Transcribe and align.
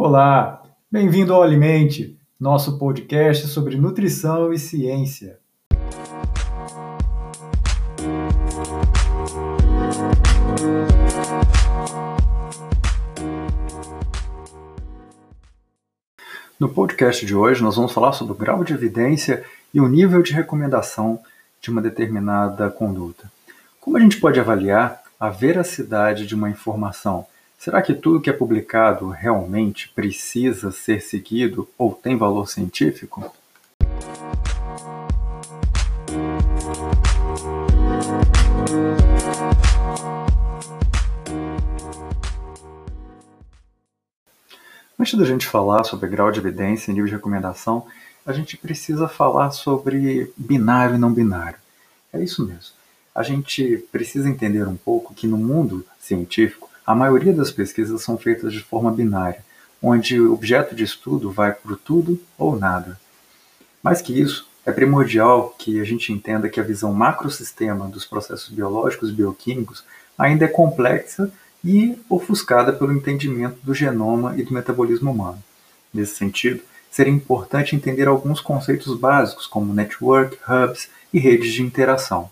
Olá, 0.00 0.62
bem-vindo 0.88 1.34
ao 1.34 1.42
Alimente, 1.42 2.16
nosso 2.38 2.78
podcast 2.78 3.48
sobre 3.48 3.76
nutrição 3.76 4.52
e 4.52 4.56
ciência. 4.56 5.40
No 16.60 16.68
podcast 16.68 17.26
de 17.26 17.34
hoje, 17.34 17.60
nós 17.60 17.74
vamos 17.74 17.90
falar 17.90 18.12
sobre 18.12 18.34
o 18.34 18.36
grau 18.36 18.62
de 18.62 18.72
evidência 18.72 19.44
e 19.74 19.80
o 19.80 19.88
nível 19.88 20.22
de 20.22 20.32
recomendação 20.32 21.18
de 21.60 21.70
uma 21.72 21.82
determinada 21.82 22.70
conduta. 22.70 23.28
Como 23.80 23.96
a 23.96 24.00
gente 24.00 24.20
pode 24.20 24.38
avaliar 24.38 25.02
a 25.18 25.28
veracidade 25.28 26.24
de 26.24 26.36
uma 26.36 26.48
informação? 26.48 27.26
Será 27.58 27.82
que 27.82 27.92
tudo 27.92 28.20
que 28.20 28.30
é 28.30 28.32
publicado 28.32 29.08
realmente 29.08 29.88
precisa 29.88 30.70
ser 30.70 31.02
seguido 31.02 31.68
ou 31.76 31.92
tem 31.92 32.16
valor 32.16 32.48
científico? 32.48 33.34
Antes 44.96 45.18
da 45.18 45.24
gente 45.24 45.44
falar 45.44 45.82
sobre 45.82 46.08
grau 46.08 46.30
de 46.30 46.38
evidência 46.38 46.92
e 46.92 46.94
nível 46.94 47.08
de 47.08 47.16
recomendação, 47.16 47.88
a 48.24 48.32
gente 48.32 48.56
precisa 48.56 49.08
falar 49.08 49.50
sobre 49.50 50.32
binário 50.36 50.94
e 50.94 50.98
não 50.98 51.12
binário. 51.12 51.58
É 52.12 52.22
isso 52.22 52.46
mesmo. 52.46 52.76
A 53.12 53.24
gente 53.24 53.78
precisa 53.90 54.28
entender 54.28 54.68
um 54.68 54.76
pouco 54.76 55.12
que 55.12 55.26
no 55.26 55.36
mundo 55.36 55.84
científico, 55.98 56.67
a 56.88 56.94
maioria 56.94 57.34
das 57.34 57.50
pesquisas 57.50 58.00
são 58.00 58.16
feitas 58.16 58.50
de 58.50 58.60
forma 58.60 58.90
binária, 58.90 59.44
onde 59.82 60.18
o 60.18 60.32
objeto 60.32 60.74
de 60.74 60.84
estudo 60.84 61.30
vai 61.30 61.52
para 61.52 61.74
o 61.74 61.76
tudo 61.76 62.18
ou 62.38 62.58
nada. 62.58 62.98
Mais 63.82 64.00
que 64.00 64.18
isso, 64.18 64.48
é 64.64 64.72
primordial 64.72 65.54
que 65.58 65.82
a 65.82 65.84
gente 65.84 66.14
entenda 66.14 66.48
que 66.48 66.58
a 66.58 66.62
visão 66.62 66.90
macrosistema 66.94 67.86
dos 67.88 68.06
processos 68.06 68.48
biológicos 68.48 69.10
e 69.10 69.12
bioquímicos 69.12 69.84
ainda 70.16 70.46
é 70.46 70.48
complexa 70.48 71.30
e 71.62 72.00
ofuscada 72.08 72.72
pelo 72.72 72.94
entendimento 72.94 73.58
do 73.62 73.74
genoma 73.74 74.34
e 74.38 74.42
do 74.42 74.54
metabolismo 74.54 75.10
humano. 75.10 75.44
Nesse 75.92 76.14
sentido, 76.14 76.62
seria 76.90 77.12
importante 77.12 77.76
entender 77.76 78.08
alguns 78.08 78.40
conceitos 78.40 78.98
básicos, 78.98 79.46
como 79.46 79.74
network, 79.74 80.38
hubs 80.48 80.88
e 81.12 81.18
redes 81.18 81.52
de 81.52 81.62
interação. 81.62 82.30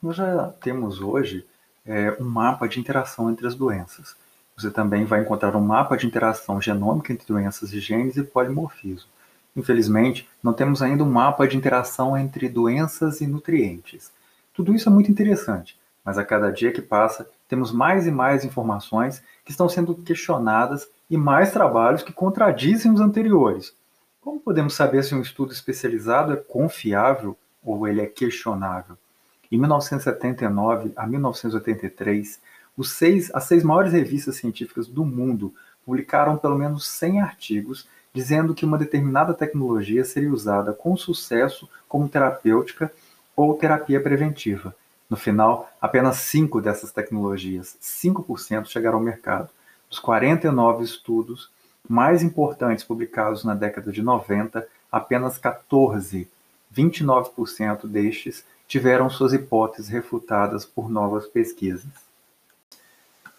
Nós 0.00 0.14
já 0.14 0.54
temos 0.60 1.00
hoje 1.00 1.44
é, 1.88 2.14
um 2.20 2.24
mapa 2.24 2.68
de 2.68 2.78
interação 2.78 3.30
entre 3.30 3.46
as 3.46 3.54
doenças. 3.54 4.14
Você 4.54 4.70
também 4.70 5.04
vai 5.04 5.22
encontrar 5.22 5.56
um 5.56 5.60
mapa 5.60 5.96
de 5.96 6.06
interação 6.06 6.60
genômica 6.60 7.12
entre 7.12 7.26
doenças 7.26 7.72
e 7.72 7.80
genes 7.80 8.16
e 8.16 8.22
polimorfismo. 8.22 9.08
Infelizmente, 9.56 10.28
não 10.42 10.52
temos 10.52 10.82
ainda 10.82 11.02
um 11.02 11.10
mapa 11.10 11.48
de 11.48 11.56
interação 11.56 12.16
entre 12.16 12.48
doenças 12.48 13.20
e 13.20 13.26
nutrientes. 13.26 14.12
Tudo 14.52 14.74
isso 14.74 14.88
é 14.88 14.92
muito 14.92 15.10
interessante, 15.10 15.78
mas 16.04 16.18
a 16.18 16.24
cada 16.24 16.50
dia 16.50 16.72
que 16.72 16.82
passa, 16.82 17.28
temos 17.48 17.72
mais 17.72 18.06
e 18.06 18.10
mais 18.10 18.44
informações 18.44 19.22
que 19.44 19.50
estão 19.50 19.68
sendo 19.68 19.94
questionadas 19.94 20.86
e 21.08 21.16
mais 21.16 21.52
trabalhos 21.52 22.02
que 22.02 22.12
contradizem 22.12 22.92
os 22.92 23.00
anteriores. 23.00 23.72
Como 24.20 24.40
podemos 24.40 24.74
saber 24.74 25.02
se 25.04 25.14
um 25.14 25.22
estudo 25.22 25.52
especializado 25.52 26.32
é 26.32 26.36
confiável 26.36 27.36
ou 27.64 27.88
ele 27.88 28.02
é 28.02 28.06
questionável? 28.06 28.98
Em 29.50 29.58
1979 29.58 30.92
a 30.94 31.06
1983, 31.06 32.40
os 32.76 32.92
seis, 32.92 33.30
as 33.34 33.44
seis 33.44 33.62
maiores 33.62 33.92
revistas 33.92 34.36
científicas 34.36 34.86
do 34.86 35.04
mundo 35.04 35.54
publicaram 35.84 36.36
pelo 36.36 36.58
menos 36.58 36.86
100 36.86 37.22
artigos 37.22 37.88
dizendo 38.12 38.54
que 38.54 38.64
uma 38.64 38.78
determinada 38.78 39.32
tecnologia 39.32 40.04
seria 40.04 40.32
usada 40.32 40.72
com 40.72 40.96
sucesso 40.96 41.68
como 41.88 42.08
terapêutica 42.08 42.92
ou 43.36 43.54
terapia 43.54 44.00
preventiva. 44.00 44.74
No 45.08 45.16
final, 45.16 45.70
apenas 45.80 46.16
5 46.18 46.60
dessas 46.60 46.92
tecnologias, 46.92 47.76
5%, 47.80 48.66
chegaram 48.66 48.98
ao 48.98 49.04
mercado. 49.04 49.48
Dos 49.88 49.98
49 49.98 50.84
estudos 50.84 51.50
mais 51.88 52.22
importantes 52.22 52.84
publicados 52.84 53.44
na 53.44 53.54
década 53.54 53.90
de 53.90 54.02
90, 54.02 54.66
apenas 54.92 55.38
14, 55.38 56.28
29% 56.74 57.86
destes, 57.86 58.44
tiveram 58.68 59.08
suas 59.08 59.32
hipóteses 59.32 59.90
refutadas 59.90 60.64
por 60.64 60.90
novas 60.90 61.26
pesquisas. 61.26 61.86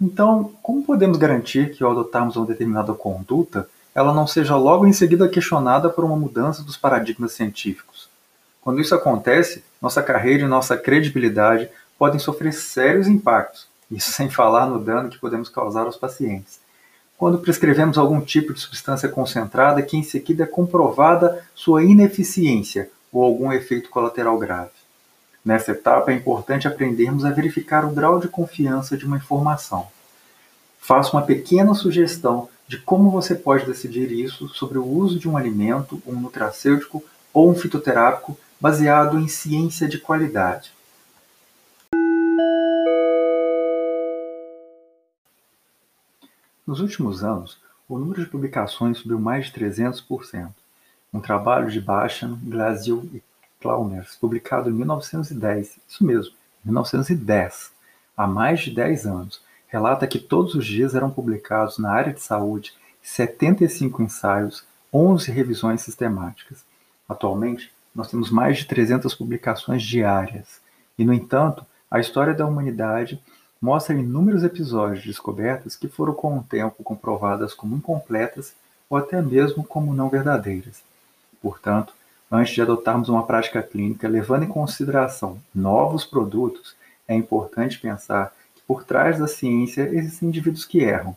Então, 0.01 0.51
como 0.63 0.83
podemos 0.83 1.17
garantir 1.17 1.71
que 1.71 1.83
ao 1.83 1.91
adotarmos 1.91 2.35
uma 2.35 2.47
determinada 2.47 2.93
conduta, 2.93 3.69
ela 3.93 4.13
não 4.13 4.25
seja 4.25 4.55
logo 4.55 4.87
em 4.87 4.93
seguida 4.93 5.29
questionada 5.29 5.89
por 5.89 6.03
uma 6.03 6.15
mudança 6.15 6.63
dos 6.63 6.77
paradigmas 6.77 7.33
científicos? 7.33 8.09
Quando 8.61 8.81
isso 8.81 8.95
acontece, 8.95 9.63
nossa 9.81 10.01
carreira 10.01 10.43
e 10.43 10.47
nossa 10.47 10.75
credibilidade 10.75 11.69
podem 11.97 12.19
sofrer 12.19 12.53
sérios 12.53 13.07
impactos, 13.07 13.67
isso 13.91 14.11
sem 14.11 14.29
falar 14.29 14.67
no 14.67 14.79
dano 14.79 15.09
que 15.09 15.19
podemos 15.19 15.49
causar 15.49 15.85
aos 15.85 15.97
pacientes. 15.97 16.59
Quando 17.17 17.39
prescrevemos 17.39 17.97
algum 17.97 18.21
tipo 18.21 18.53
de 18.53 18.61
substância 18.61 19.09
concentrada 19.09 19.81
que 19.81 19.97
em 19.97 20.03
seguida 20.03 20.43
é 20.45 20.47
comprovada 20.47 21.45
sua 21.53 21.83
ineficiência 21.83 22.89
ou 23.11 23.21
algum 23.21 23.51
efeito 23.51 23.89
colateral 23.89 24.37
grave. 24.37 24.78
Nessa 25.43 25.71
etapa 25.71 26.11
é 26.11 26.15
importante 26.15 26.67
aprendermos 26.67 27.23
a 27.23 27.31
verificar 27.31 27.85
o 27.85 27.91
grau 27.91 28.19
de 28.19 28.27
confiança 28.27 28.97
de 28.97 29.05
uma 29.05 29.17
informação. 29.17 29.87
Faço 30.79 31.15
uma 31.15 31.25
pequena 31.25 31.73
sugestão 31.73 32.49
de 32.67 32.77
como 32.77 33.09
você 33.09 33.33
pode 33.33 33.65
decidir 33.65 34.11
isso 34.11 34.49
sobre 34.49 34.77
o 34.77 34.85
uso 34.85 35.17
de 35.17 35.27
um 35.29 35.37
alimento, 35.37 36.01
um 36.05 36.13
nutracêutico 36.13 37.03
ou 37.33 37.49
um 37.49 37.55
fitoterápico 37.55 38.37
baseado 38.59 39.17
em 39.17 39.27
ciência 39.27 39.87
de 39.87 39.97
qualidade. 39.97 40.71
Nos 46.67 46.81
últimos 46.81 47.23
anos, 47.23 47.57
o 47.87 47.97
número 47.97 48.23
de 48.23 48.29
publicações 48.29 48.99
subiu 48.99 49.19
mais 49.19 49.47
de 49.47 49.53
300%. 49.53 50.49
Um 51.11 51.19
trabalho 51.19 51.71
de 51.71 51.81
Bachan, 51.81 52.37
Glasziou 52.43 53.03
e 53.11 53.23
Klauners, 53.59 54.15
publicado 54.15 54.69
em 54.69 54.73
1910, 54.73 55.77
isso 55.87 56.03
mesmo, 56.03 56.33
1910, 56.63 57.71
há 58.15 58.27
mais 58.27 58.61
de 58.61 58.71
10 58.71 59.05
anos, 59.05 59.41
relata 59.67 60.07
que 60.07 60.19
todos 60.19 60.55
os 60.55 60.65
dias 60.65 60.95
eram 60.95 61.09
publicados 61.09 61.77
na 61.77 61.91
área 61.91 62.13
de 62.13 62.21
saúde 62.21 62.73
75 63.01 64.01
ensaios, 64.01 64.63
11 64.93 65.31
revisões 65.31 65.81
sistemáticas. 65.81 66.63
Atualmente, 67.07 67.71
nós 67.93 68.09
temos 68.09 68.29
mais 68.29 68.59
de 68.59 68.65
300 68.65 69.13
publicações 69.15 69.83
diárias. 69.83 70.61
E, 70.97 71.05
no 71.05 71.13
entanto, 71.13 71.65
a 71.89 71.99
história 71.99 72.33
da 72.33 72.45
humanidade 72.45 73.21
mostra 73.61 73.95
inúmeros 73.95 74.43
episódios 74.43 75.01
de 75.01 75.07
descobertas 75.07 75.75
que 75.75 75.87
foram 75.87 76.13
com 76.13 76.37
o 76.37 76.43
tempo 76.43 76.83
comprovadas 76.83 77.53
como 77.53 77.75
incompletas 77.75 78.53
ou 78.89 78.97
até 78.97 79.21
mesmo 79.21 79.63
como 79.63 79.93
não 79.93 80.09
verdadeiras. 80.09 80.81
Portanto, 81.41 81.93
antes 82.31 82.53
de 82.53 82.61
adotarmos 82.61 83.09
uma 83.09 83.25
prática 83.25 83.61
clínica 83.61 84.07
levando 84.07 84.43
em 84.43 84.47
consideração 84.47 85.41
novos 85.53 86.05
produtos, 86.05 86.75
é 87.07 87.15
importante 87.15 87.79
pensar 87.79 88.33
que 88.55 88.61
por 88.67 88.83
trás 88.83 89.19
da 89.19 89.27
ciência 89.27 89.89
existem 89.91 90.29
indivíduos 90.29 90.65
que 90.65 90.79
erram, 90.79 91.15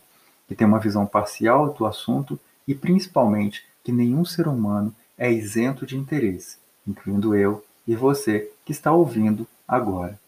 que 0.49 0.55
têm 0.55 0.67
uma 0.67 0.81
visão 0.81 1.07
parcial 1.07 1.73
do 1.73 1.87
assunto 1.87 2.39
e, 2.67 2.75
principalmente, 2.75 3.65
que 3.85 3.93
nenhum 3.93 4.25
ser 4.25 4.49
humano 4.49 4.95
é 5.19 5.31
isento 5.31 5.85
de 5.85 5.97
interesse 5.97 6.63
incluindo 6.87 7.35
eu 7.35 7.65
e 7.87 7.95
você 7.95 8.51
que 8.65 8.73
está 8.73 8.93
ouvindo 8.93 9.47
agora. 9.67 10.19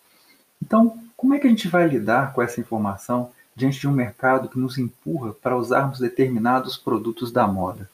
Então, 0.63 0.99
como 1.17 1.35
é 1.35 1.39
que 1.39 1.47
a 1.47 1.51
gente 1.51 1.69
vai 1.69 1.87
lidar 1.87 2.33
com 2.33 2.43
essa 2.43 2.61
informação 2.61 3.31
diante 3.55 3.81
de 3.81 3.89
um 3.89 3.93
mercado 3.93 4.49
que 4.49 4.59
nos 4.59 4.79
empurra 4.79 5.33
para 5.33 5.57
usarmos 5.57 5.99
determinados 5.99 6.77
produtos 6.77 7.31
da 7.31 7.47
moda? 7.47 7.89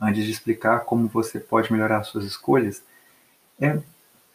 Antes 0.00 0.24
de 0.24 0.30
explicar 0.30 0.80
como 0.80 1.08
você 1.08 1.40
pode 1.40 1.72
melhorar 1.72 2.04
suas 2.04 2.24
escolhas, 2.24 2.82
é 3.60 3.78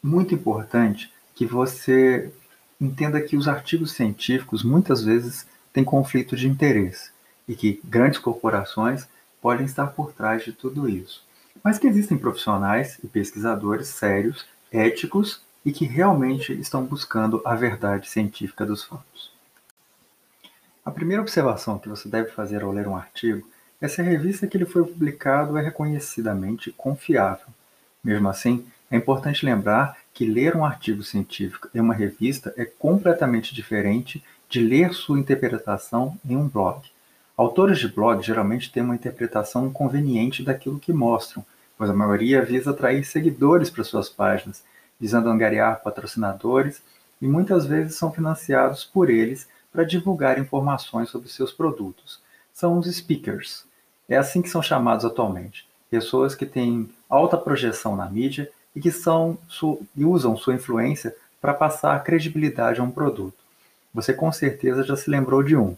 muito 0.01 0.33
importante 0.33 1.11
que 1.35 1.45
você 1.45 2.31
entenda 2.79 3.21
que 3.21 3.37
os 3.37 3.47
artigos 3.47 3.91
científicos 3.91 4.63
muitas 4.63 5.03
vezes 5.03 5.45
têm 5.71 5.83
conflito 5.83 6.35
de 6.35 6.47
interesse 6.47 7.11
e 7.47 7.55
que 7.55 7.79
grandes 7.83 8.19
corporações 8.19 9.07
podem 9.39 9.65
estar 9.65 9.87
por 9.87 10.11
trás 10.13 10.43
de 10.43 10.51
tudo 10.51 10.89
isso 10.89 11.23
mas 11.63 11.77
que 11.77 11.87
existem 11.87 12.17
profissionais 12.17 12.99
e 13.03 13.07
pesquisadores 13.07 13.87
sérios, 13.87 14.45
éticos 14.71 15.41
e 15.65 15.71
que 15.71 15.85
realmente 15.85 16.53
estão 16.53 16.83
buscando 16.83 17.41
a 17.45 17.55
verdade 17.55 18.09
científica 18.09 18.65
dos 18.65 18.83
fatos. 18.83 19.31
A 20.83 20.89
primeira 20.89 21.21
observação 21.21 21.77
que 21.77 21.89
você 21.89 22.09
deve 22.09 22.31
fazer 22.31 22.63
ao 22.63 22.71
ler 22.71 22.87
um 22.87 22.95
artigo 22.95 23.47
é 23.81 23.87
se 23.87 23.99
a 23.99 24.03
revista 24.03 24.45
que 24.45 24.55
ele 24.55 24.65
foi 24.65 24.85
publicado 24.85 25.57
é 25.57 25.61
reconhecidamente 25.61 26.71
confiável. 26.71 27.47
Mesmo 28.03 28.29
assim, 28.29 28.65
é 28.91 28.95
importante 28.95 29.43
lembrar 29.43 29.97
que 30.13 30.25
ler 30.25 30.55
um 30.55 30.63
artigo 30.63 31.01
científico 31.03 31.67
em 31.73 31.79
uma 31.79 31.93
revista 31.93 32.53
é 32.55 32.63
completamente 32.63 33.55
diferente 33.55 34.23
de 34.47 34.59
ler 34.59 34.93
sua 34.93 35.19
interpretação 35.19 36.17
em 36.23 36.37
um 36.37 36.47
blog. 36.47 36.81
Autores 37.35 37.79
de 37.79 37.87
blog 37.87 38.21
geralmente 38.21 38.71
têm 38.71 38.83
uma 38.83 38.93
interpretação 38.93 39.71
conveniente 39.71 40.43
daquilo 40.43 40.79
que 40.79 40.93
mostram, 40.93 41.43
pois 41.77 41.89
a 41.89 41.93
maioria 41.93 42.45
visa 42.45 42.69
atrair 42.69 43.03
seguidores 43.03 43.69
para 43.69 43.83
suas 43.83 44.09
páginas, 44.09 44.63
visando 44.99 45.29
angariar 45.29 45.81
patrocinadores 45.81 46.83
e 47.19 47.27
muitas 47.27 47.65
vezes 47.65 47.95
são 47.95 48.11
financiados 48.11 48.83
por 48.83 49.09
eles 49.09 49.47
para 49.71 49.83
divulgar 49.83 50.37
informações 50.37 51.09
sobre 51.09 51.29
seus 51.29 51.51
produtos. 51.51 52.19
São 52.53 52.77
os 52.77 52.85
speakers. 52.93 53.70
É 54.11 54.17
assim 54.17 54.41
que 54.41 54.49
são 54.49 54.61
chamados 54.61 55.05
atualmente. 55.05 55.65
Pessoas 55.89 56.35
que 56.35 56.45
têm 56.45 56.89
alta 57.09 57.37
projeção 57.37 57.95
na 57.95 58.09
mídia 58.09 58.51
e 58.75 58.81
que 58.81 58.91
são, 58.91 59.37
e 59.95 60.03
usam 60.03 60.35
sua 60.35 60.53
influência 60.53 61.15
para 61.39 61.53
passar 61.53 62.03
credibilidade 62.03 62.81
a 62.81 62.83
um 62.83 62.91
produto. 62.91 63.37
Você 63.93 64.13
com 64.13 64.29
certeza 64.29 64.83
já 64.83 64.97
se 64.97 65.09
lembrou 65.09 65.41
de 65.41 65.55
um. 65.55 65.77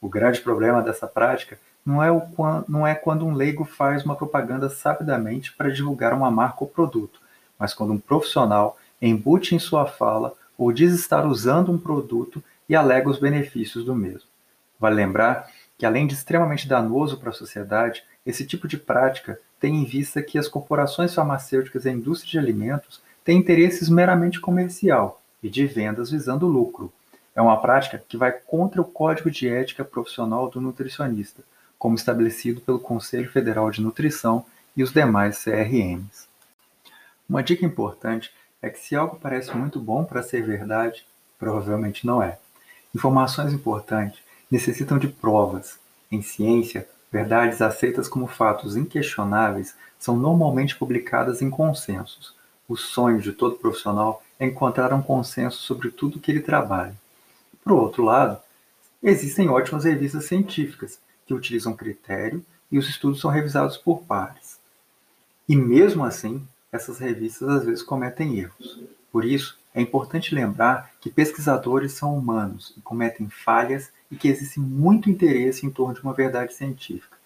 O 0.00 0.08
grande 0.08 0.40
problema 0.40 0.82
dessa 0.82 1.06
prática 1.06 1.56
não 1.86 2.02
é, 2.02 2.10
o, 2.10 2.20
não 2.66 2.84
é 2.84 2.96
quando 2.96 3.24
um 3.24 3.32
leigo 3.32 3.64
faz 3.64 4.04
uma 4.04 4.16
propaganda 4.16 4.68
sabidamente 4.68 5.52
para 5.52 5.70
divulgar 5.70 6.12
uma 6.12 6.32
marca 6.32 6.64
ou 6.64 6.68
produto, 6.68 7.20
mas 7.56 7.74
quando 7.74 7.92
um 7.92 7.98
profissional 8.00 8.76
embute 9.00 9.54
em 9.54 9.60
sua 9.60 9.86
fala 9.86 10.34
ou 10.58 10.72
diz 10.72 10.92
estar 10.92 11.24
usando 11.24 11.70
um 11.70 11.78
produto 11.78 12.42
e 12.68 12.74
alega 12.74 13.08
os 13.08 13.20
benefícios 13.20 13.84
do 13.84 13.94
mesmo. 13.94 14.28
Vale 14.80 14.96
lembrar 14.96 15.48
que, 15.78 15.86
além 15.86 16.06
de 16.06 16.14
extremamente 16.14 16.66
danoso 16.66 17.16
para 17.18 17.30
a 17.30 17.32
sociedade, 17.32 18.02
esse 18.26 18.44
tipo 18.44 18.66
de 18.66 18.76
prática 18.76 19.40
tem 19.60 19.76
em 19.76 19.84
vista 19.84 20.20
que 20.20 20.36
as 20.36 20.48
corporações 20.48 21.14
farmacêuticas 21.14 21.84
e 21.84 21.88
a 21.88 21.92
indústria 21.92 22.32
de 22.32 22.38
alimentos 22.38 23.00
têm 23.24 23.38
interesses 23.38 23.88
meramente 23.88 24.40
comercial 24.40 25.22
e 25.42 25.48
de 25.48 25.66
vendas 25.66 26.10
visando 26.10 26.46
lucro. 26.46 26.92
É 27.34 27.40
uma 27.40 27.60
prática 27.60 28.02
que 28.08 28.16
vai 28.16 28.32
contra 28.32 28.80
o 28.80 28.84
Código 28.84 29.30
de 29.30 29.48
Ética 29.48 29.84
Profissional 29.84 30.50
do 30.50 30.60
Nutricionista, 30.60 31.42
como 31.78 31.94
estabelecido 31.94 32.60
pelo 32.60 32.80
Conselho 32.80 33.30
Federal 33.30 33.70
de 33.70 33.80
Nutrição 33.80 34.44
e 34.76 34.82
os 34.82 34.92
demais 34.92 35.44
CRMs. 35.44 36.26
Uma 37.28 37.42
dica 37.42 37.64
importante 37.64 38.32
é 38.60 38.68
que 38.68 38.80
se 38.80 38.96
algo 38.96 39.16
parece 39.20 39.56
muito 39.56 39.78
bom 39.78 40.04
para 40.04 40.22
ser 40.22 40.42
verdade, 40.42 41.06
provavelmente 41.38 42.04
não 42.04 42.20
é. 42.20 42.38
Informações 42.92 43.52
importantes 43.52 44.20
necessitam 44.50 44.98
de 44.98 45.08
provas. 45.08 45.78
Em 46.10 46.22
ciência, 46.22 46.88
verdades 47.12 47.60
aceitas 47.60 48.08
como 48.08 48.26
fatos 48.26 48.76
inquestionáveis 48.76 49.74
são 49.98 50.16
normalmente 50.16 50.76
publicadas 50.76 51.42
em 51.42 51.50
consensos. 51.50 52.34
O 52.68 52.76
sonho 52.76 53.20
de 53.20 53.32
todo 53.32 53.56
profissional 53.56 54.22
é 54.38 54.46
encontrar 54.46 54.92
um 54.92 55.02
consenso 55.02 55.58
sobre 55.62 55.90
tudo 55.90 56.20
que 56.20 56.30
ele 56.30 56.40
trabalha. 56.40 56.94
Por 57.64 57.72
outro 57.72 58.04
lado, 58.04 58.38
existem 59.02 59.48
ótimas 59.48 59.84
revistas 59.84 60.26
científicas 60.26 60.98
que 61.26 61.34
utilizam 61.34 61.74
critério 61.74 62.44
e 62.70 62.78
os 62.78 62.88
estudos 62.88 63.20
são 63.20 63.30
revisados 63.30 63.76
por 63.76 64.02
pares. 64.02 64.58
E 65.48 65.56
mesmo 65.56 66.04
assim, 66.04 66.46
essas 66.70 66.98
revistas 66.98 67.48
às 67.48 67.64
vezes 67.64 67.82
cometem 67.82 68.38
erros. 68.38 68.80
Por 69.10 69.24
isso, 69.24 69.58
é 69.78 69.80
importante 69.80 70.34
lembrar 70.34 70.90
que 71.00 71.08
pesquisadores 71.08 71.92
são 71.92 72.18
humanos 72.18 72.74
e 72.76 72.80
cometem 72.80 73.28
falhas 73.28 73.92
e 74.10 74.16
que 74.16 74.26
existe 74.26 74.58
muito 74.58 75.08
interesse 75.08 75.64
em 75.64 75.70
torno 75.70 75.94
de 75.94 76.02
uma 76.02 76.12
verdade 76.12 76.52
científica. 76.52 77.16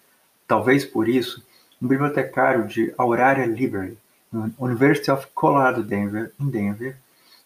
Talvez 0.47 0.85
por 0.85 1.09
isso, 1.09 1.43
um 1.81 1.87
bibliotecário 1.87 2.67
de 2.67 2.93
Auraria 2.95 3.47
Library, 3.47 3.97
University 4.59 5.09
of 5.09 5.25
Colorado 5.33 5.81
Denver, 5.81 6.31
em 6.39 6.47
Denver, 6.47 6.95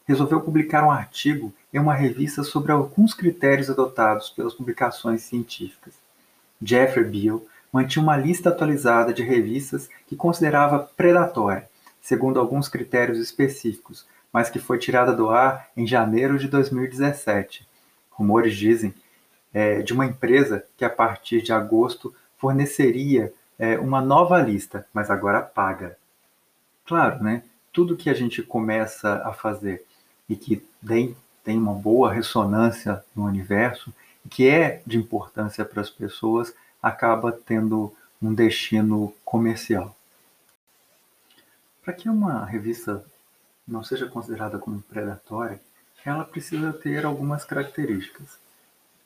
resolveu 0.06 0.42
publicar 0.42 0.84
um 0.84 0.92
artigo 0.92 1.54
em 1.74 1.80
uma 1.80 1.94
revista 1.94 2.44
sobre 2.44 2.74
alguns 2.74 3.14
critérios 3.14 3.70
adotados 3.70 4.30
pelas 4.30 4.54
publicações 4.54 5.22
científicas. 5.22 5.94
Jeffrey 6.62 7.06
Beal 7.06 7.42
mantinha 7.72 8.04
uma 8.04 8.18
lista 8.18 8.50
atualizada 8.50 9.14
de 9.14 9.24
revistas 9.24 9.90
que 10.06 10.18
considerava 10.18 10.80
predatória, 10.98 11.70
segundo 12.02 12.42
alguns 12.42 12.68
critérios 12.68 13.20
específicos, 13.20 14.06
mas 14.32 14.50
que 14.50 14.60
foi 14.60 14.78
tirada 14.78 15.14
do 15.14 15.30
ar 15.30 15.70
em 15.76 15.86
janeiro 15.86 16.38
de 16.38 16.48
2017. 16.48 17.68
Rumores 18.12 18.56
dizem 18.56 18.94
é, 19.54 19.82
de 19.82 19.94
uma 19.94 20.06
empresa 20.06 20.64
que 20.78 20.86
a 20.86 20.90
partir 20.90 21.42
de 21.42 21.54
agosto 21.54 22.14
forneceria 22.38 23.34
é, 23.58 23.78
uma 23.78 24.02
nova 24.02 24.40
lista, 24.40 24.86
mas 24.94 25.10
agora 25.10 25.42
paga. 25.42 25.98
Claro, 26.86 27.24
né? 27.24 27.44
Tudo 27.74 27.98
que 27.98 28.10
a 28.10 28.14
gente 28.14 28.42
começa 28.42 29.22
a 29.26 29.34
fazer 29.34 29.84
e 30.30 30.36
que 30.36 30.64
tem, 30.86 31.16
tem 31.44 31.58
uma 31.58 31.74
boa 31.74 32.12
ressonância 32.12 33.04
no 33.16 33.26
universo 33.26 33.94
e 34.26 34.30
que 34.30 34.48
é 34.48 34.82
de 34.86 34.98
importância 34.98 35.66
para 35.66 35.82
as 35.82 35.90
pessoas 35.90 36.54
acaba 36.82 37.32
tendo 37.32 37.94
um 38.22 38.34
destino 38.34 39.14
comercial. 39.24 39.96
Para 41.84 41.94
que 41.94 42.10
uma 42.10 42.46
revista 42.46 43.04
não 43.68 43.84
seja 43.84 44.08
considerada 44.08 44.58
como 44.58 44.82
predatória, 44.82 45.60
ela 46.06 46.24
precisa 46.24 46.72
ter 46.72 47.06
algumas 47.06 47.44
características. 47.44 48.38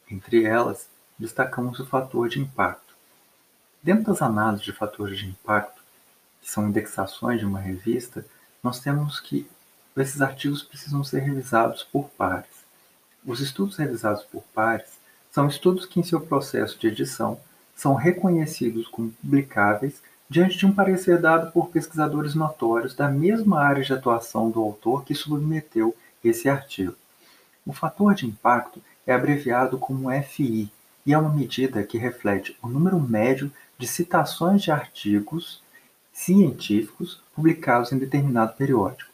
Entre 0.09 0.43
elas, 0.43 0.87
destacamos 1.17 1.79
o 1.79 1.85
fator 1.85 2.29
de 2.29 2.39
impacto. 2.39 2.93
Dentro 3.81 4.11
das 4.11 4.21
análises 4.21 4.65
de 4.65 4.71
fatores 4.71 5.17
de 5.17 5.27
impacto, 5.27 5.81
que 6.41 6.51
são 6.51 6.67
indexações 6.67 7.39
de 7.39 7.45
uma 7.45 7.59
revista, 7.59 8.25
nós 8.61 8.79
temos 8.79 9.19
que 9.19 9.49
esses 9.97 10.21
artigos 10.21 10.63
precisam 10.63 11.03
ser 11.03 11.19
revisados 11.19 11.83
por 11.83 12.09
pares. 12.09 12.49
Os 13.25 13.39
estudos 13.39 13.77
revisados 13.77 14.23
por 14.23 14.43
pares 14.53 14.99
são 15.31 15.47
estudos 15.47 15.85
que, 15.85 15.99
em 15.99 16.03
seu 16.03 16.21
processo 16.21 16.77
de 16.77 16.87
edição, 16.87 17.39
são 17.75 17.95
reconhecidos 17.95 18.87
como 18.87 19.11
publicáveis 19.11 20.01
diante 20.31 20.57
de 20.57 20.65
um 20.65 20.71
parecer 20.71 21.19
dado 21.19 21.51
por 21.51 21.71
pesquisadores 21.71 22.35
notórios 22.35 22.95
da 22.95 23.09
mesma 23.09 23.59
área 23.59 23.83
de 23.83 23.91
atuação 23.91 24.49
do 24.49 24.61
autor 24.61 25.03
que 25.03 25.13
submeteu 25.13 25.93
esse 26.23 26.47
artigo. 26.47 26.95
O 27.65 27.73
fator 27.73 28.15
de 28.15 28.25
impacto 28.25 28.81
é 29.05 29.13
abreviado 29.13 29.77
como 29.77 30.09
FI 30.23 30.71
e 31.05 31.13
é 31.13 31.17
uma 31.17 31.33
medida 31.33 31.83
que 31.83 31.97
reflete 31.97 32.57
o 32.63 32.69
número 32.69 32.97
médio 32.97 33.51
de 33.77 33.85
citações 33.85 34.61
de 34.61 34.71
artigos 34.71 35.61
científicos 36.13 37.21
publicados 37.35 37.91
em 37.91 37.97
determinado 37.97 38.53
periódico. 38.53 39.11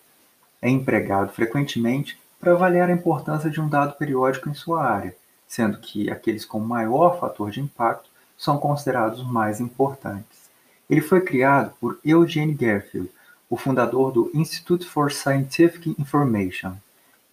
É 0.62 0.69
empregado 0.69 1.34
frequentemente 1.34 2.16
para 2.40 2.52
avaliar 2.52 2.92
a 2.92 2.94
importância 2.94 3.50
de 3.50 3.60
um 3.60 3.68
dado 3.68 3.98
periódico 3.98 4.50
em 4.50 4.54
sua 4.54 4.86
área, 4.86 5.16
sendo 5.48 5.80
que 5.80 6.12
aqueles 6.12 6.45
com 6.45 6.59
maior 6.59 7.19
fator 7.19 7.50
de 7.50 7.59
impacto 7.59 8.07
são 8.38 8.59
considerados 8.59 9.26
mais 9.26 9.59
importantes. 9.59 10.46
Ele 10.89 11.01
foi 11.01 11.21
criado 11.21 11.73
por 11.79 11.99
Eugene 12.03 12.53
Garfield, 12.53 13.09
o 13.49 13.57
fundador 13.57 14.11
do 14.11 14.31
Institute 14.33 14.85
for 14.85 15.11
Scientific 15.11 15.95
Information, 15.99 16.73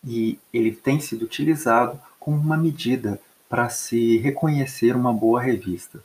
e 0.05 0.39
ele 0.53 0.73
tem 0.73 1.01
sido 1.01 1.25
utilizado 1.25 2.01
como 2.19 2.37
uma 2.37 2.57
medida 2.57 3.21
para 3.49 3.69
se 3.69 4.19
reconhecer 4.19 4.97
uma 4.97 5.13
boa 5.13 5.41
revista. 5.41 6.03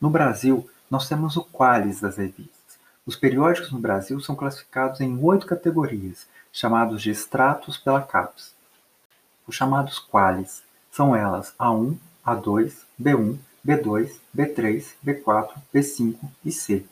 No 0.00 0.10
Brasil, 0.10 0.68
nós 0.90 1.08
temos 1.08 1.36
o 1.36 1.44
Qualis 1.44 2.00
das 2.00 2.16
revistas. 2.16 2.78
Os 3.06 3.16
periódicos 3.16 3.70
no 3.70 3.78
Brasil 3.78 4.20
são 4.20 4.34
classificados 4.34 5.00
em 5.00 5.18
oito 5.22 5.46
categorias, 5.46 6.26
chamados 6.52 7.00
de 7.02 7.10
extratos 7.10 7.76
pela 7.76 8.02
CAPES. 8.02 8.54
Os 9.46 9.54
chamados 9.54 9.98
Qualis 9.98 10.62
são 10.90 11.14
elas 11.14 11.54
A1, 11.58 11.96
A2, 12.26 12.72
B1, 13.00 13.38
B2, 13.68 14.12
B3, 14.34 14.82
B4, 15.04 15.50
B5 15.74 16.14
e 16.42 16.50
C. 16.50 16.84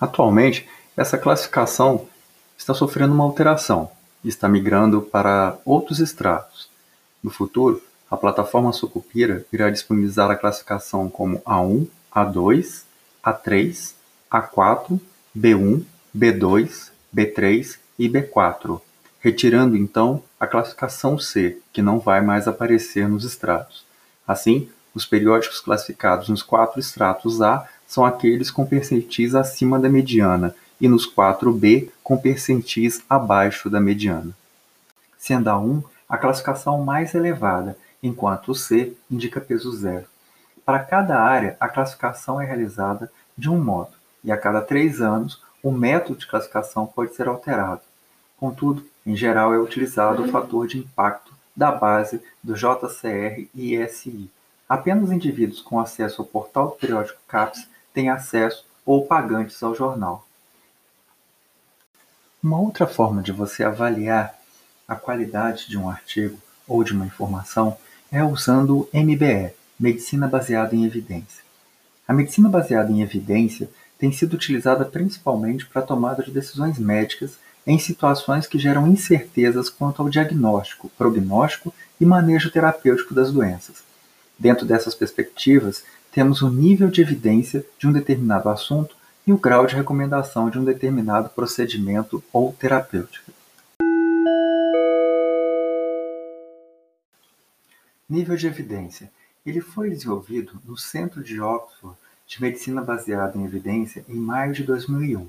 Atualmente, 0.00 0.66
essa 0.96 1.18
classificação 1.18 2.08
está 2.56 2.72
sofrendo 2.72 3.12
uma 3.12 3.24
alteração 3.24 3.90
e 4.24 4.28
está 4.28 4.48
migrando 4.48 5.02
para 5.02 5.58
outros 5.62 5.98
estratos. 5.98 6.70
No 7.22 7.30
futuro, 7.30 7.82
a 8.10 8.16
plataforma 8.16 8.72
Sucupira 8.72 9.44
irá 9.52 9.68
disponibilizar 9.68 10.30
a 10.30 10.36
classificação 10.36 11.10
como 11.10 11.38
A1, 11.40 11.86
A2, 12.10 12.84
A3, 13.22 13.92
A4, 14.32 14.98
B1, 15.36 15.84
B2, 16.16 16.90
B3 17.14 17.78
e 17.98 18.08
B4, 18.08 18.80
retirando 19.20 19.76
então 19.76 20.22
a 20.38 20.46
classificação 20.46 21.18
C, 21.18 21.58
que 21.72 21.82
não 21.82 21.98
vai 21.98 22.22
mais 22.22 22.48
aparecer 22.48 23.06
nos 23.06 23.24
estratos. 23.24 23.84
Assim, 24.26 24.68
os 25.00 25.06
periódicos 25.06 25.60
classificados 25.60 26.28
nos 26.28 26.42
quatro 26.42 26.78
estratos 26.78 27.40
A 27.40 27.66
são 27.86 28.04
aqueles 28.04 28.50
com 28.50 28.66
percentis 28.66 29.34
acima 29.34 29.78
da 29.78 29.88
mediana 29.88 30.54
e 30.78 30.88
nos 30.88 31.06
quatro 31.06 31.52
B 31.52 31.90
com 32.02 32.18
percentis 32.18 33.02
abaixo 33.08 33.70
da 33.70 33.80
mediana. 33.80 34.36
Sendo 35.18 35.48
a 35.48 35.58
1 35.58 35.82
a 36.06 36.18
classificação 36.18 36.82
mais 36.82 37.14
elevada, 37.14 37.78
enquanto 38.02 38.50
o 38.50 38.54
C 38.54 38.94
indica 39.10 39.40
peso 39.40 39.72
zero. 39.72 40.04
Para 40.66 40.80
cada 40.80 41.18
área, 41.18 41.56
a 41.58 41.68
classificação 41.68 42.40
é 42.40 42.44
realizada 42.44 43.10
de 43.36 43.48
um 43.48 43.58
modo, 43.58 43.92
e 44.22 44.30
a 44.30 44.36
cada 44.36 44.60
três 44.60 45.00
anos, 45.00 45.42
o 45.62 45.70
método 45.70 46.18
de 46.18 46.26
classificação 46.26 46.86
pode 46.86 47.14
ser 47.14 47.26
alterado. 47.26 47.82
Contudo, 48.36 48.84
em 49.06 49.16
geral, 49.16 49.54
é 49.54 49.58
utilizado 49.58 50.22
o 50.22 50.28
fator 50.28 50.66
de 50.66 50.78
impacto 50.78 51.32
da 51.56 51.72
base 51.72 52.20
do 52.42 52.54
JCR 52.54 53.48
e 53.54 53.76
ISI. 53.76 54.30
Apenas 54.70 55.10
indivíduos 55.10 55.60
com 55.60 55.80
acesso 55.80 56.22
ao 56.22 56.28
portal 56.28 56.68
do 56.68 56.76
periódico 56.76 57.18
CAPES 57.26 57.66
têm 57.92 58.08
acesso 58.08 58.64
ou 58.86 59.04
pagantes 59.04 59.60
ao 59.64 59.74
jornal. 59.74 60.24
Uma 62.40 62.60
outra 62.60 62.86
forma 62.86 63.20
de 63.20 63.32
você 63.32 63.64
avaliar 63.64 64.32
a 64.86 64.94
qualidade 64.94 65.68
de 65.68 65.76
um 65.76 65.90
artigo 65.90 66.38
ou 66.68 66.84
de 66.84 66.92
uma 66.92 67.04
informação 67.04 67.76
é 68.12 68.22
usando 68.22 68.78
o 68.82 68.88
MBE, 68.94 69.52
Medicina 69.76 70.28
Baseada 70.28 70.76
em 70.76 70.84
Evidência. 70.84 71.42
A 72.06 72.12
medicina 72.12 72.48
baseada 72.48 72.92
em 72.92 73.02
evidência 73.02 73.68
tem 73.98 74.12
sido 74.12 74.34
utilizada 74.34 74.84
principalmente 74.84 75.66
para 75.66 75.82
a 75.82 75.84
tomada 75.84 76.22
de 76.22 76.30
decisões 76.30 76.78
médicas 76.78 77.40
em 77.66 77.76
situações 77.76 78.46
que 78.46 78.58
geram 78.58 78.86
incertezas 78.86 79.68
quanto 79.68 80.00
ao 80.00 80.08
diagnóstico, 80.08 80.88
prognóstico 80.96 81.74
e 82.00 82.06
manejo 82.06 82.52
terapêutico 82.52 83.12
das 83.12 83.32
doenças. 83.32 83.89
Dentro 84.40 84.64
dessas 84.64 84.94
perspectivas, 84.94 85.84
temos 86.10 86.40
o 86.40 86.48
nível 86.48 86.88
de 86.88 87.02
evidência 87.02 87.62
de 87.78 87.86
um 87.86 87.92
determinado 87.92 88.48
assunto 88.48 88.96
e 89.26 89.34
o 89.34 89.36
grau 89.36 89.66
de 89.66 89.76
recomendação 89.76 90.48
de 90.48 90.58
um 90.58 90.64
determinado 90.64 91.28
procedimento 91.28 92.24
ou 92.32 92.50
terapêutica. 92.54 93.30
Nível 98.08 98.34
de 98.34 98.46
evidência. 98.46 99.12
Ele 99.44 99.60
foi 99.60 99.90
desenvolvido 99.90 100.58
no 100.64 100.74
Centro 100.74 101.22
de 101.22 101.38
Oxford 101.38 101.98
de 102.26 102.40
Medicina 102.40 102.80
Baseada 102.80 103.36
em 103.36 103.44
Evidência 103.44 104.02
em 104.08 104.16
maio 104.16 104.54
de 104.54 104.64
2001. 104.64 105.28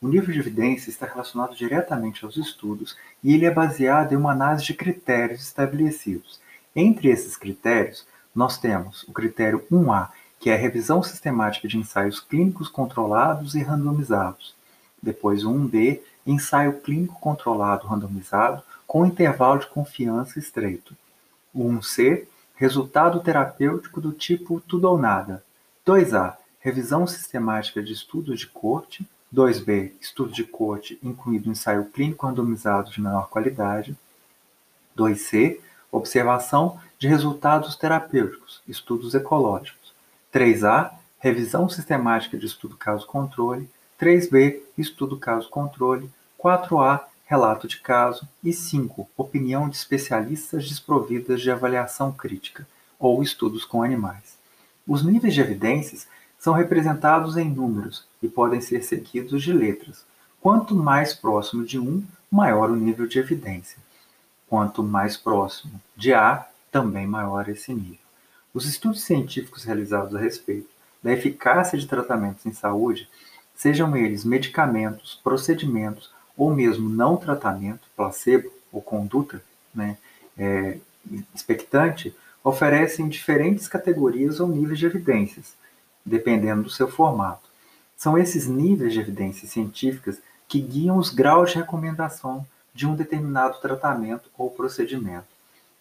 O 0.00 0.06
nível 0.06 0.32
de 0.32 0.38
evidência 0.38 0.90
está 0.90 1.06
relacionado 1.06 1.56
diretamente 1.56 2.24
aos 2.24 2.36
estudos 2.36 2.96
e 3.20 3.34
ele 3.34 3.46
é 3.46 3.50
baseado 3.50 4.12
em 4.12 4.16
uma 4.16 4.30
análise 4.30 4.64
de 4.64 4.74
critérios 4.74 5.42
estabelecidos. 5.42 6.40
Entre 6.76 7.08
esses 7.08 7.36
critérios, 7.36 8.06
nós 8.34 8.58
temos 8.58 9.04
o 9.04 9.12
critério 9.12 9.64
1A, 9.70 10.08
que 10.40 10.50
é 10.50 10.54
a 10.54 10.58
revisão 10.58 11.02
sistemática 11.02 11.68
de 11.68 11.78
ensaios 11.78 12.20
clínicos 12.20 12.68
controlados 12.68 13.54
e 13.54 13.62
randomizados. 13.62 14.54
Depois 15.02 15.44
o 15.44 15.50
1B, 15.50 16.00
ensaio 16.26 16.80
clínico 16.80 17.18
controlado 17.20 17.86
randomizado 17.86 18.62
com 18.86 19.06
intervalo 19.06 19.60
de 19.60 19.66
confiança 19.66 20.38
estreito. 20.38 20.96
O 21.52 21.64
1C, 21.64 22.26
resultado 22.56 23.20
terapêutico 23.20 24.00
do 24.00 24.12
tipo 24.12 24.60
tudo 24.60 24.88
ou 24.88 24.98
nada. 24.98 25.42
2A, 25.86 26.36
revisão 26.60 27.06
sistemática 27.06 27.82
de 27.82 27.92
estudos 27.92 28.40
de 28.40 28.46
corte. 28.46 29.06
2B, 29.34 29.92
estudo 30.00 30.32
de 30.32 30.44
corte 30.44 30.98
incluído 31.02 31.50
ensaio 31.50 31.86
clínico 31.86 32.26
randomizado 32.26 32.90
de 32.90 33.00
menor 33.00 33.28
qualidade. 33.28 33.96
2C, 34.96 35.58
observação 35.90 36.78
de 37.04 37.08
resultados 37.08 37.76
terapêuticos, 37.76 38.62
estudos 38.66 39.14
ecológicos. 39.14 39.92
3A, 40.32 40.90
revisão 41.18 41.68
sistemática 41.68 42.38
de 42.38 42.46
estudo 42.46 42.78
caso-controle. 42.78 43.68
3B, 44.00 44.60
estudo 44.78 45.18
caso-controle. 45.18 46.10
4A, 46.42 47.02
relato 47.26 47.68
de 47.68 47.76
caso. 47.76 48.26
E 48.42 48.54
5, 48.54 49.06
opinião 49.18 49.68
de 49.68 49.76
especialistas 49.76 50.66
desprovidas 50.66 51.42
de 51.42 51.50
avaliação 51.50 52.10
crítica, 52.10 52.66
ou 52.98 53.22
estudos 53.22 53.66
com 53.66 53.82
animais. 53.82 54.38
Os 54.88 55.04
níveis 55.04 55.34
de 55.34 55.42
evidências 55.42 56.08
são 56.38 56.54
representados 56.54 57.36
em 57.36 57.50
números 57.50 58.06
e 58.22 58.28
podem 58.28 58.62
ser 58.62 58.82
seguidos 58.82 59.42
de 59.42 59.52
letras. 59.52 60.06
Quanto 60.40 60.74
mais 60.74 61.12
próximo 61.12 61.66
de 61.66 61.78
1, 61.78 62.02
maior 62.30 62.70
o 62.70 62.76
nível 62.76 63.06
de 63.06 63.18
evidência. 63.18 63.76
Quanto 64.48 64.82
mais 64.82 65.18
próximo 65.18 65.78
de 65.94 66.14
A, 66.14 66.48
também 66.74 67.06
maior 67.06 67.48
esse 67.48 67.72
nível. 67.72 68.04
Os 68.52 68.66
estudos 68.66 69.04
científicos 69.04 69.62
realizados 69.62 70.12
a 70.12 70.18
respeito 70.18 70.66
da 71.00 71.12
eficácia 71.12 71.78
de 71.78 71.86
tratamentos 71.86 72.44
em 72.46 72.52
saúde, 72.52 73.08
sejam 73.54 73.96
eles 73.96 74.24
medicamentos, 74.24 75.20
procedimentos 75.22 76.10
ou 76.36 76.52
mesmo 76.52 76.88
não 76.88 77.16
tratamento, 77.16 77.86
placebo 77.96 78.50
ou 78.72 78.82
conduta 78.82 79.40
né, 79.72 79.96
é, 80.36 80.78
expectante, 81.32 82.12
oferecem 82.42 83.08
diferentes 83.08 83.68
categorias 83.68 84.40
ou 84.40 84.48
níveis 84.48 84.80
de 84.80 84.86
evidências, 84.86 85.54
dependendo 86.04 86.64
do 86.64 86.70
seu 86.70 86.88
formato. 86.88 87.48
São 87.96 88.18
esses 88.18 88.48
níveis 88.48 88.92
de 88.92 88.98
evidências 88.98 89.52
científicas 89.52 90.20
que 90.48 90.60
guiam 90.60 90.96
os 90.96 91.10
graus 91.10 91.52
de 91.52 91.58
recomendação 91.58 92.44
de 92.74 92.84
um 92.84 92.96
determinado 92.96 93.60
tratamento 93.60 94.28
ou 94.36 94.50
procedimento. 94.50 95.33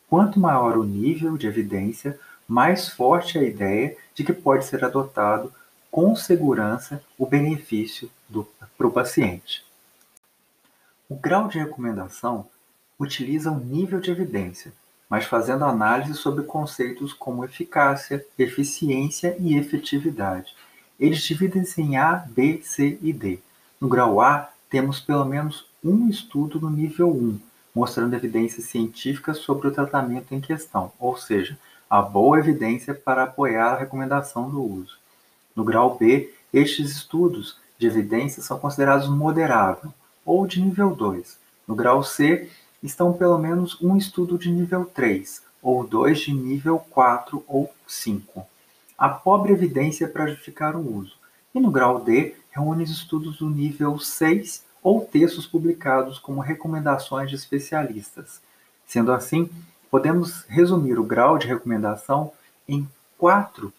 Quanto 0.10 0.40
maior 0.40 0.78
o 0.78 0.84
nível 0.84 1.38
de 1.38 1.48
evidência, 1.48 2.20
mais 2.48 2.90
forte 2.90 3.38
é 3.38 3.42
a 3.42 3.46
ideia 3.46 3.98
de 4.14 4.24
que 4.24 4.34
pode 4.34 4.66
ser 4.66 4.84
adotado 4.84 5.52
com 5.90 6.16
segurança 6.16 7.04
o 7.18 7.26
benefício 7.26 8.10
para 8.78 8.88
o 8.88 8.92
paciente. 8.92 9.64
O 11.08 11.16
grau 11.16 11.48
de 11.48 11.60
recomendação 11.60 12.48
utiliza 13.00 13.52
o 13.52 13.60
nível 13.60 14.00
de 14.00 14.10
evidência, 14.10 14.74
mas 15.10 15.26
fazendo 15.26 15.66
análise 15.66 16.16
sobre 16.16 16.44
conceitos 16.44 17.14
como 17.14 17.46
eficácia, 17.46 18.26
eficiência 18.38 19.36
e 19.40 19.56
efetividade. 19.56 20.56
Eles 21.00 21.22
dividem-se 21.22 21.82
em 21.82 21.98
A, 21.98 22.16
B, 22.16 22.62
C 22.64 22.98
e 23.02 23.14
D. 23.14 23.40
No 23.80 23.88
grau 23.88 24.22
A, 24.22 24.50
temos 24.70 25.00
pelo 25.00 25.26
menos 25.26 25.68
um 25.84 26.10
estudo 26.10 26.60
no 26.60 26.70
nível 26.70 27.10
1, 27.10 27.40
mostrando 27.74 28.16
evidências 28.16 28.66
científicas 28.66 29.38
sobre 29.38 29.68
o 29.68 29.72
tratamento 29.72 30.34
em 30.34 30.42
questão, 30.42 30.92
ou 31.00 31.18
seja, 31.18 31.58
a 31.90 32.02
boa 32.02 32.40
evidência 32.40 32.94
para 32.94 33.24
apoiar 33.24 33.74
a 33.74 33.78
recomendação 33.78 34.50
do 34.50 34.62
uso. 34.62 34.98
No 35.56 35.64
grau 35.64 35.98
B, 35.98 36.34
estes 36.54 36.92
estudos 36.92 37.58
de 37.78 37.88
evidência 37.88 38.42
são 38.42 38.60
considerados 38.60 39.08
moderável 39.08 39.94
ou 40.26 40.48
de 40.48 40.62
nível 40.62 40.96
2. 40.96 41.38
No 41.68 41.76
grau 41.76 42.04
C, 42.04 42.50
estão 42.82 43.14
pelo 43.14 43.38
menos 43.38 43.82
um 43.82 43.96
estudo 43.96 44.38
de 44.38 44.52
nível 44.52 44.86
3, 44.86 45.42
ou 45.62 45.86
dois 45.86 46.20
de 46.20 46.34
nível 46.34 46.80
4 46.90 47.44
ou 47.48 47.74
5. 47.88 48.46
A 48.98 49.10
pobre 49.10 49.54
evidência 49.54 50.08
para 50.08 50.28
justificar 50.28 50.76
o 50.76 50.98
uso. 50.98 51.16
E 51.56 51.60
no 51.60 51.72
grau 51.72 52.00
D, 52.02 52.36
reúne 52.52 52.84
estudos 52.84 53.38
do 53.38 53.50
nível 53.50 53.98
6 53.98 54.64
ou 54.84 55.02
textos 55.02 55.48
publicados 55.48 56.20
como 56.20 56.42
recomendações 56.42 57.30
de 57.30 57.36
especialistas. 57.36 58.42
Sendo 58.86 59.12
assim, 59.14 59.50
podemos 59.90 60.44
resumir 60.48 61.00
o 61.00 61.04
grau 61.04 61.38
de 61.38 61.48
recomendação 61.48 62.32
em 62.68 62.88
quatro, 63.18 63.74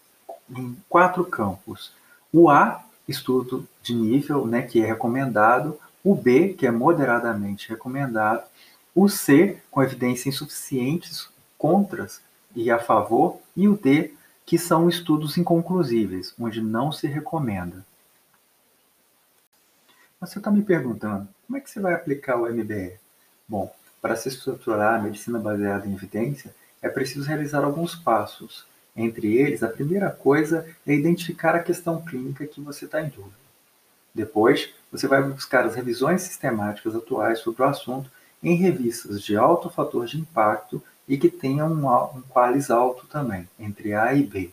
em 0.49 0.75
quatro 0.89 1.23
campos. 1.23 1.91
O 2.33 2.49
A, 2.49 2.83
estudo 3.07 3.67
de 3.83 3.93
nível, 3.93 4.47
né, 4.47 4.63
que 4.63 4.81
é 4.81 4.85
recomendado. 4.85 5.79
O 6.03 6.15
B, 6.15 6.49
que 6.49 6.65
é 6.65 6.71
moderadamente 6.71 7.69
recomendado. 7.69 8.43
O 8.93 9.07
C, 9.07 9.57
com 9.69 9.83
evidências 9.83 10.35
insuficientes, 10.35 11.29
contras 11.57 12.21
e 12.55 12.71
a 12.71 12.79
favor. 12.79 13.39
E 13.55 13.67
o 13.67 13.77
D, 13.77 14.13
que 14.45 14.57
são 14.57 14.87
estudos 14.87 15.37
inconclusíveis, 15.37 16.33
onde 16.39 16.61
não 16.61 16.91
se 16.91 17.07
recomenda. 17.07 17.85
Você 20.25 20.39
está 20.39 20.49
me 20.49 20.63
perguntando, 20.63 21.27
como 21.45 21.57
é 21.57 21.61
que 21.61 21.69
você 21.69 21.79
vai 21.79 21.93
aplicar 21.93 22.35
o 22.37 22.51
MBE? 22.51 22.93
Bom, 23.47 23.71
para 24.01 24.15
se 24.15 24.27
estruturar 24.27 24.95
a 24.95 25.01
medicina 25.01 25.37
baseada 25.37 25.85
em 25.85 25.93
evidência, 25.93 26.53
é 26.81 26.89
preciso 26.89 27.27
realizar 27.27 27.63
alguns 27.63 27.93
passos. 27.93 28.65
Entre 28.95 29.35
eles, 29.37 29.61
a 29.61 29.67
primeira 29.67 30.09
coisa 30.09 30.65
é 30.87 30.93
identificar 30.93 31.53
a 31.53 31.61
questão 31.61 32.01
clínica 32.01 32.47
que 32.47 32.59
você 32.59 32.85
está 32.85 33.01
em 33.01 33.09
dúvida. 33.09 33.35
Depois, 34.13 34.73
você 34.91 35.07
vai 35.07 35.21
buscar 35.21 35.63
as 35.65 35.75
revisões 35.75 36.23
sistemáticas 36.23 36.95
atuais 36.95 37.39
sobre 37.39 37.61
o 37.61 37.65
assunto 37.65 38.09
em 38.41 38.55
revistas 38.55 39.21
de 39.21 39.37
alto 39.37 39.69
fator 39.69 40.07
de 40.07 40.19
impacto 40.19 40.81
e 41.07 41.17
que 41.17 41.29
tenham 41.29 41.71
um, 41.71 42.17
um 42.17 42.21
qualis 42.21 42.71
alto 42.71 43.05
também, 43.05 43.47
entre 43.59 43.93
A 43.93 44.13
e 44.15 44.23
B. 44.23 44.49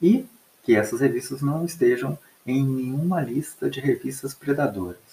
E 0.00 0.26
que 0.62 0.76
essas 0.76 1.00
revistas 1.00 1.42
não 1.42 1.64
estejam 1.64 2.16
em 2.46 2.64
nenhuma 2.64 3.20
lista 3.20 3.68
de 3.68 3.80
revistas 3.80 4.32
predadoras. 4.32 5.07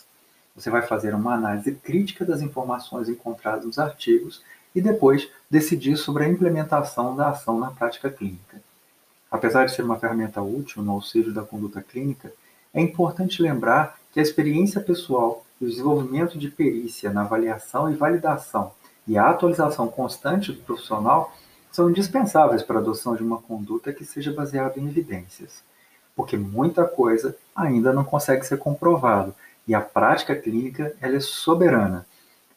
Você 0.56 0.70
vai 0.70 0.82
fazer 0.82 1.14
uma 1.14 1.34
análise 1.34 1.72
crítica 1.74 2.24
das 2.24 2.42
informações 2.42 3.10
encontradas 3.10 3.66
nos 3.66 3.78
artigos 3.78 4.42
e 4.74 4.82
depois 4.82 5.30
decidir 5.50 5.98
sobre 5.98 6.24
a 6.24 6.30
implementação 6.30 7.16
da 7.16 7.30
ação 7.30 7.60
na 7.60 7.72
prática 7.72 8.10
clínica. 8.10 8.62
Apesar 9.30 9.66
de 9.66 9.74
ser 9.74 9.84
uma 9.84 10.00
ferramenta 10.00 10.42
útil 10.42 10.82
no 10.82 10.94
auxílio 10.94 11.34
da 11.34 11.44
conduta 11.44 11.82
clínica, 11.82 12.32
é 12.74 12.82
importante 12.82 13.42
lembrar 13.42 13.98
que 14.14 14.20
a 14.20 14.24
experiência 14.24 14.80
pessoal 14.80 15.46
e 15.60 15.66
o 15.66 15.70
desenvolvimento 15.70 16.38
de 16.38 16.50
perícia 16.50 17.12
na 17.12 17.22
avaliação 17.22 17.92
e 17.92 17.96
validação 17.96 18.72
e 19.08 19.18
a 19.18 19.30
atualização 19.30 19.88
constante 19.88 20.52
do 20.52 20.62
profissional 20.62 21.34
são 21.72 21.90
indispensáveis 21.90 22.64
para 22.64 22.78
a 22.78 22.82
adoção 22.82 23.16
de 23.16 23.24
uma 23.24 23.42
conduta 23.42 23.92
que 23.92 24.06
seja 24.06 24.32
baseada 24.32 24.80
em 24.80 24.88
evidências, 24.88 25.62
porque 26.16 26.38
muita 26.38 26.86
coisa 26.86 27.36
ainda 27.56 27.92
não 27.92 28.04
consegue 28.04 28.46
ser 28.46 28.58
comprovado 28.58 29.36
e 29.68 29.74
a 29.74 29.82
prática 29.82 30.36
clínica 30.36 30.96
ela 31.02 31.16
é 31.16 31.20
soberana. 31.20 32.06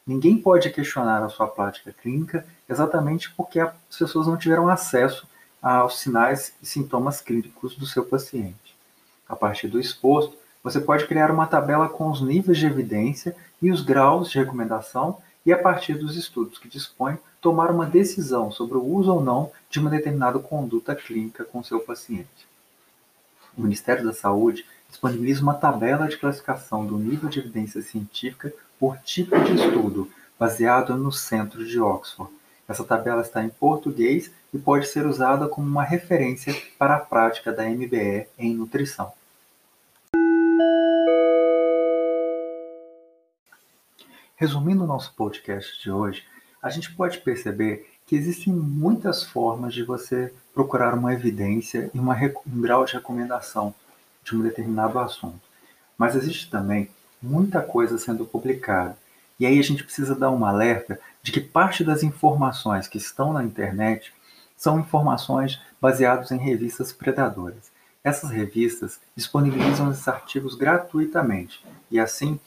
ninguém 0.05 0.37
pode 0.37 0.69
questionar 0.69 1.23
a 1.23 1.29
sua 1.29 1.47
prática 1.47 1.93
clínica 1.93 2.45
exatamente 2.67 3.31
porque 3.31 3.59
as 3.59 3.73
pessoas 3.97 4.27
não 4.27 4.37
tiveram 4.37 4.67
acesso 4.67 5.27
aos 5.61 5.99
sinais 5.99 6.53
e 6.61 6.65
sintomas 6.65 7.21
clínicos 7.21 7.75
do 7.75 7.85
seu 7.85 8.05
paciente. 8.05 8.75
A 9.27 9.35
partir 9.35 9.67
do 9.67 9.79
exposto, 9.79 10.35
você 10.63 10.79
pode 10.79 11.05
criar 11.05 11.31
uma 11.31 11.47
tabela 11.47 11.87
com 11.87 12.09
os 12.09 12.21
níveis 12.21 12.57
de 12.57 12.65
evidência 12.65 13.35
e 13.61 13.71
os 13.71 13.81
graus 13.81 14.29
de 14.29 14.39
recomendação 14.39 15.17
e, 15.45 15.53
a 15.53 15.57
partir 15.57 15.93
dos 15.95 16.15
estudos 16.15 16.57
que 16.57 16.67
dispõe, 16.67 17.17
tomar 17.41 17.71
uma 17.71 17.85
decisão 17.85 18.51
sobre 18.51 18.77
o 18.77 18.83
uso 18.83 19.13
ou 19.13 19.21
não 19.21 19.51
de 19.69 19.79
uma 19.79 19.89
determinada 19.89 20.39
conduta 20.39 20.95
clínica 20.95 21.45
com 21.45 21.63
seu 21.63 21.79
paciente. 21.79 22.47
O 23.57 23.61
Ministério 23.61 24.03
da 24.03 24.13
Saúde 24.13 24.65
disponibiliza 24.89 25.41
uma 25.41 25.53
tabela 25.53 26.07
de 26.07 26.17
classificação 26.17 26.85
do 26.85 26.97
nível 26.97 27.29
de 27.29 27.39
evidência 27.39 27.81
científica 27.81 28.51
por 28.79 28.97
tipo 28.97 29.37
de 29.39 29.55
estudo, 29.55 30.11
baseado 30.37 30.95
no 30.97 31.11
Centro 31.11 31.65
de 31.65 31.79
Oxford. 31.79 32.31
Essa 32.67 32.83
tabela 32.83 33.21
está 33.21 33.43
em 33.43 33.49
português 33.49 34.31
e 34.53 34.57
pode 34.57 34.87
ser 34.87 35.05
usada 35.05 35.47
como 35.47 35.67
uma 35.67 35.83
referência 35.83 36.55
para 36.77 36.95
a 36.95 36.99
prática 36.99 37.51
da 37.51 37.63
MBE 37.65 38.27
em 38.37 38.53
nutrição. 38.53 39.11
Resumindo 44.35 44.83
o 44.83 44.87
nosso 44.87 45.13
podcast 45.15 45.81
de 45.81 45.91
hoje, 45.91 46.23
a 46.61 46.69
gente 46.69 46.93
pode 46.93 47.17
perceber 47.19 47.89
que 48.05 48.15
existem 48.15 48.53
muitas 48.53 49.23
formas 49.23 49.73
de 49.73 49.83
você 49.83 50.33
procurar 50.53 50.93
uma 50.93 51.13
evidência 51.13 51.91
e 51.93 51.99
uma, 51.99 52.15
um 52.47 52.61
grau 52.61 52.85
de 52.85 52.93
recomendação 52.93 53.75
de 54.29 54.41
um 54.41 54.43
determinado 54.43 54.99
assunto. 54.99 55.41
Mas 55.97 56.15
existe 56.15 56.49
também 56.49 56.89
muita 57.21 57.61
coisa 57.61 57.97
sendo 57.97 58.25
publicada. 58.25 58.97
E 59.39 59.45
aí 59.45 59.59
a 59.59 59.63
gente 59.63 59.83
precisa 59.83 60.15
dar 60.15 60.31
um 60.31 60.45
alerta 60.45 60.99
de 61.21 61.31
que 61.31 61.39
parte 61.39 61.83
das 61.83 62.03
informações 62.03 62.87
que 62.87 62.97
estão 62.97 63.33
na 63.33 63.43
internet 63.43 64.13
são 64.55 64.79
informações 64.79 65.59
baseadas 65.79 66.31
em 66.31 66.37
revistas 66.37 66.91
predadoras. 66.91 67.71
Essas 68.03 68.29
revistas 68.29 68.99
disponibilizam 69.15 69.91
esses 69.91 70.07
artigos 70.07 70.55
gratuitamente 70.55 71.63
e 71.89 71.99
assim 71.99 72.39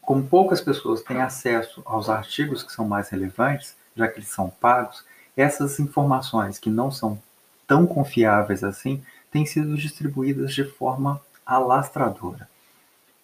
como 0.00 0.26
poucas 0.26 0.60
pessoas 0.60 1.02
têm 1.02 1.20
acesso 1.20 1.82
aos 1.84 2.08
artigos 2.08 2.62
que 2.62 2.72
são 2.72 2.86
mais 2.86 3.08
relevantes, 3.10 3.76
já 3.94 4.08
que 4.08 4.18
eles 4.18 4.28
são 4.28 4.50
pagos, 4.50 5.04
essas 5.36 5.78
informações 5.78 6.58
que 6.58 6.68
não 6.68 6.90
são 6.90 7.20
tão 7.66 7.86
confiáveis 7.86 8.64
assim 8.64 9.02
têm 9.30 9.46
sido 9.46 9.76
distribuídas 9.76 10.52
de 10.52 10.64
forma 10.64 11.20
alastradora. 11.50 12.48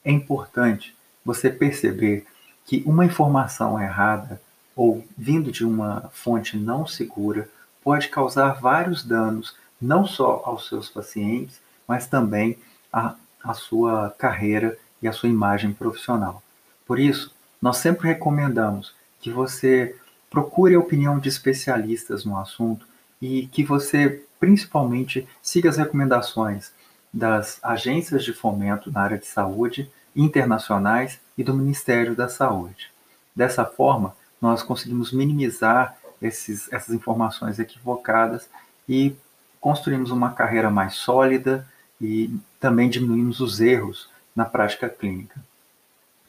É 0.04 0.10
importante 0.10 0.96
você 1.24 1.48
perceber 1.48 2.26
que 2.64 2.82
uma 2.84 3.04
informação 3.04 3.80
errada 3.80 4.40
ou 4.74 5.04
vindo 5.16 5.52
de 5.52 5.64
uma 5.64 6.10
fonte 6.12 6.56
não 6.56 6.86
segura 6.86 7.48
pode 7.82 8.08
causar 8.08 8.60
vários 8.60 9.04
danos, 9.04 9.56
não 9.80 10.04
só 10.04 10.42
aos 10.44 10.68
seus 10.68 10.88
pacientes, 10.88 11.60
mas 11.86 12.08
também 12.08 12.58
à, 12.92 13.14
à 13.42 13.54
sua 13.54 14.10
carreira 14.18 14.76
e 15.00 15.06
à 15.06 15.12
sua 15.12 15.28
imagem 15.28 15.72
profissional. 15.72 16.42
Por 16.84 16.98
isso, 16.98 17.32
nós 17.62 17.76
sempre 17.76 18.08
recomendamos 18.08 18.92
que 19.20 19.30
você 19.30 19.96
procure 20.28 20.74
a 20.74 20.80
opinião 20.80 21.18
de 21.18 21.28
especialistas 21.28 22.24
no 22.24 22.36
assunto 22.36 22.86
e 23.22 23.46
que 23.46 23.62
você, 23.62 24.24
principalmente, 24.40 25.26
siga 25.40 25.70
as 25.70 25.76
recomendações 25.76 26.72
das 27.16 27.58
agências 27.62 28.22
de 28.22 28.34
fomento 28.34 28.92
na 28.92 29.00
área 29.00 29.16
de 29.16 29.26
saúde 29.26 29.90
internacionais 30.14 31.18
e 31.36 31.42
do 31.42 31.54
Ministério 31.54 32.14
da 32.14 32.28
Saúde. 32.28 32.90
Dessa 33.34 33.64
forma, 33.64 34.14
nós 34.40 34.62
conseguimos 34.62 35.12
minimizar 35.12 35.96
esses, 36.20 36.70
essas 36.70 36.94
informações 36.94 37.58
equivocadas 37.58 38.46
e 38.86 39.16
construímos 39.58 40.10
uma 40.10 40.32
carreira 40.32 40.70
mais 40.70 40.94
sólida 40.96 41.66
e 41.98 42.38
também 42.60 42.90
diminuímos 42.90 43.40
os 43.40 43.62
erros 43.62 44.10
na 44.34 44.44
prática 44.44 44.86
clínica. 44.86 45.40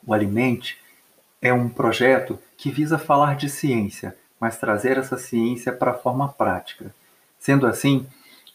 O 0.05 0.13
Alimente 0.13 0.79
é 1.41 1.51
um 1.51 1.67
projeto 1.67 2.39
que 2.55 2.71
visa 2.71 2.97
falar 2.97 3.35
de 3.35 3.49
ciência, 3.49 4.15
mas 4.39 4.57
trazer 4.57 4.97
essa 4.97 5.17
ciência 5.17 5.73
para 5.73 5.91
a 5.91 5.97
forma 5.97 6.29
prática. 6.29 6.95
Sendo 7.37 7.67
assim, 7.67 8.07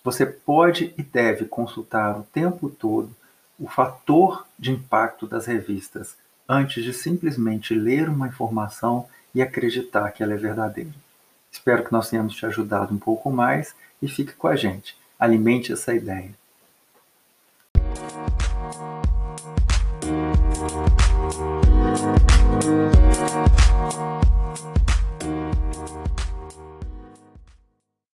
você 0.03 0.27
pode 0.27 0.93
e 0.99 1.03
deve 1.03 1.45
consultar 1.45 2.19
o 2.19 2.25
tempo 2.25 2.69
todo 2.69 3.15
o 3.59 3.69
fator 3.69 4.45
de 4.59 4.73
impacto 4.73 5.27
das 5.27 5.47
revistas 5.47 6.17
antes 6.49 6.83
de 6.83 6.93
simplesmente 6.93 7.75
ler 7.75 8.09
uma 8.09 8.27
informação 8.27 9.07
e 9.33 9.41
acreditar 9.41 10.11
que 10.11 10.23
ela 10.23 10.35
é 10.35 10.37
verdadeira. 10.37 10.91
Espero 11.51 11.85
que 11.85 11.93
nós 11.93 12.11
tenhamos 12.11 12.35
te 12.35 12.45
ajudado 12.45 12.93
um 12.93 12.99
pouco 12.99 13.31
mais 13.31 13.75
e 14.01 14.09
fique 14.09 14.33
com 14.33 14.49
a 14.49 14.57
gente. 14.57 14.97
Alimente 15.19 15.73
essa 15.73 15.95
ideia. 15.95 16.31